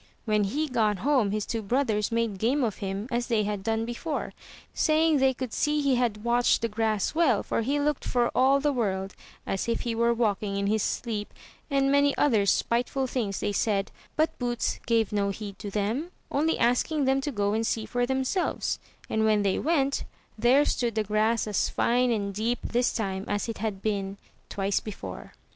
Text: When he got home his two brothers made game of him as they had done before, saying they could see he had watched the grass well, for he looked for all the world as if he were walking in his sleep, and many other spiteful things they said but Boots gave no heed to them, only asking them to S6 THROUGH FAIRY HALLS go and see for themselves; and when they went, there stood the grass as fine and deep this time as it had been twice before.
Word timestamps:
When 0.25 0.45
he 0.45 0.67
got 0.67 0.97
home 1.05 1.29
his 1.29 1.45
two 1.45 1.61
brothers 1.61 2.11
made 2.11 2.39
game 2.39 2.63
of 2.63 2.77
him 2.77 3.07
as 3.11 3.27
they 3.27 3.43
had 3.43 3.61
done 3.61 3.85
before, 3.85 4.33
saying 4.73 5.17
they 5.17 5.31
could 5.35 5.53
see 5.53 5.79
he 5.79 5.93
had 5.93 6.23
watched 6.23 6.63
the 6.63 6.67
grass 6.67 7.13
well, 7.13 7.43
for 7.43 7.61
he 7.61 7.79
looked 7.79 8.03
for 8.03 8.31
all 8.33 8.59
the 8.59 8.73
world 8.73 9.13
as 9.45 9.69
if 9.69 9.81
he 9.81 9.93
were 9.93 10.11
walking 10.11 10.57
in 10.57 10.65
his 10.65 10.81
sleep, 10.81 11.31
and 11.69 11.91
many 11.91 12.17
other 12.17 12.47
spiteful 12.47 13.05
things 13.05 13.41
they 13.41 13.51
said 13.51 13.91
but 14.15 14.35
Boots 14.39 14.79
gave 14.87 15.11
no 15.13 15.29
heed 15.29 15.59
to 15.59 15.69
them, 15.69 16.09
only 16.31 16.57
asking 16.57 17.05
them 17.05 17.21
to 17.21 17.31
S6 17.31 17.35
THROUGH 17.35 17.35
FAIRY 17.35 17.45
HALLS 17.45 17.51
go 17.51 17.53
and 17.55 17.67
see 17.67 17.85
for 17.85 18.05
themselves; 18.07 18.79
and 19.07 19.23
when 19.23 19.43
they 19.43 19.59
went, 19.59 20.05
there 20.35 20.65
stood 20.65 20.95
the 20.95 21.03
grass 21.03 21.45
as 21.45 21.69
fine 21.69 22.09
and 22.09 22.33
deep 22.33 22.57
this 22.63 22.91
time 22.91 23.23
as 23.27 23.47
it 23.47 23.59
had 23.59 23.83
been 23.83 24.17
twice 24.49 24.79
before. 24.79 25.33